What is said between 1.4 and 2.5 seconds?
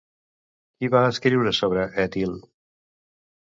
sobre Ètil?